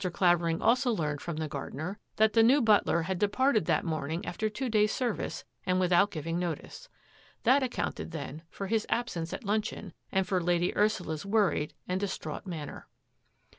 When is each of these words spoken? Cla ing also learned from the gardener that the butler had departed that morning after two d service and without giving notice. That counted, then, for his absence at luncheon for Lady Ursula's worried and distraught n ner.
Cla 0.13 0.33
ing 0.49 0.63
also 0.63 0.91
learned 0.91 1.21
from 1.21 1.35
the 1.35 1.47
gardener 1.47 1.99
that 2.15 2.33
the 2.33 2.59
butler 2.65 3.03
had 3.03 3.19
departed 3.19 3.65
that 3.65 3.85
morning 3.85 4.25
after 4.25 4.49
two 4.49 4.67
d 4.67 4.87
service 4.87 5.43
and 5.63 5.79
without 5.79 6.09
giving 6.09 6.39
notice. 6.39 6.89
That 7.43 7.69
counted, 7.69 8.09
then, 8.09 8.41
for 8.49 8.65
his 8.65 8.87
absence 8.89 9.31
at 9.31 9.43
luncheon 9.43 9.93
for 10.23 10.41
Lady 10.41 10.75
Ursula's 10.75 11.23
worried 11.23 11.75
and 11.87 11.99
distraught 11.99 12.47
n 12.51 12.65
ner. 12.67 12.87